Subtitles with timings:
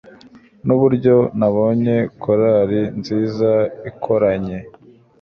[0.65, 3.51] Nuburyo nabonye korari nziza
[3.89, 4.57] ikoranye